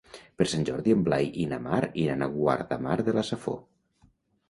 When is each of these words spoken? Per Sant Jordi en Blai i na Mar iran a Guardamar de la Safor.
Per 0.41 0.45
Sant 0.53 0.63
Jordi 0.69 0.95
en 0.95 1.03
Blai 1.09 1.29
i 1.45 1.47
na 1.53 1.61
Mar 1.67 1.83
iran 2.07 2.25
a 2.25 2.31
Guardamar 2.41 2.99
de 3.11 3.19
la 3.19 3.29
Safor. 3.33 3.65